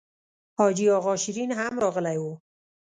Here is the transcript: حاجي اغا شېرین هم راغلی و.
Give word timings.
حاجي 0.57 0.85
اغا 0.97 1.13
شېرین 1.23 1.51
هم 1.59 1.73
راغلی 1.83 2.17
و. 2.21 2.23